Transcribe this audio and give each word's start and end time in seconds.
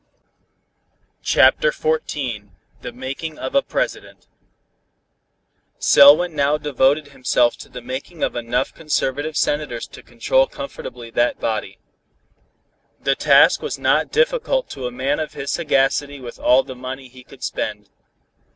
CHAPTER 1.21 1.69
XIV 1.69 2.49
THE 2.81 2.91
MAKING 2.91 3.37
OF 3.37 3.53
A 3.53 3.61
PRESIDENT 3.61 4.25
Selwyn 5.77 6.35
now 6.35 6.57
devoted 6.57 7.09
himself 7.09 7.55
to 7.57 7.69
the 7.69 7.83
making 7.83 8.23
of 8.23 8.35
enough 8.35 8.73
conservative 8.73 9.37
senators 9.37 9.85
to 9.89 10.01
control 10.01 10.47
comfortably 10.47 11.11
that 11.11 11.39
body. 11.39 11.77
The 12.99 13.13
task 13.13 13.61
was 13.61 13.77
not 13.77 14.11
difficult 14.11 14.71
to 14.71 14.87
a 14.87 14.91
man 14.91 15.19
of 15.19 15.33
his 15.33 15.51
sagacity 15.51 16.19
with 16.19 16.39
all 16.39 16.63
the 16.63 16.73
money 16.75 17.07
he 17.07 17.23
could 17.23 17.43
spend. 17.43 17.87